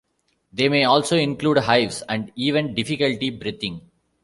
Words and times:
They 0.51 0.67
may 0.67 0.83
also 0.85 1.15
include 1.15 1.59
hives 1.59 2.01
and 2.09 2.31
even 2.35 2.73
difficulty 2.73 3.29
breathing. 3.29 3.81